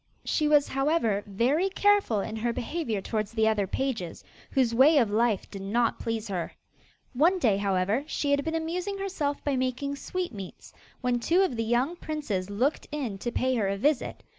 She 0.25 0.47
was, 0.47 0.69
however, 0.69 1.23
very 1.27 1.69
careful 1.69 2.21
in 2.21 2.35
her 2.37 2.51
behaviour 2.51 3.01
towards 3.01 3.33
the 3.33 3.47
other 3.47 3.67
pages, 3.67 4.23
whose 4.49 4.73
way 4.73 4.97
of 4.97 5.11
life 5.11 5.47
did 5.51 5.61
not 5.61 5.99
please 5.99 6.27
her. 6.29 6.53
One 7.13 7.37
day, 7.37 7.57
however, 7.57 8.03
she 8.07 8.31
had 8.31 8.43
been 8.43 8.55
amusing 8.55 8.97
herself 8.97 9.43
by 9.43 9.55
making 9.55 9.97
sweetmeats, 9.97 10.73
when 11.01 11.19
two 11.19 11.43
of 11.43 11.55
the 11.55 11.63
young 11.63 11.95
princes 11.97 12.49
looked 12.49 12.87
in 12.91 13.19
to 13.19 13.31
pay 13.31 13.53
her 13.53 13.67
a 13.67 13.77
visit. 13.77 14.23